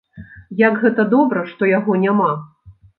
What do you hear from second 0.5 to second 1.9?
Як гэта добра, што